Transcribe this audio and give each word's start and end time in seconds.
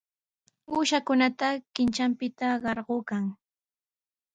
Uushakunata 0.73 1.47
qintranpita 1.73 2.47
qarquykan. 2.63 3.23